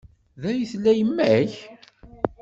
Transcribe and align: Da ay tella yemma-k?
Da 0.41 0.49
ay 0.51 0.61
tella 0.71 0.91
yemma-k? 0.99 1.53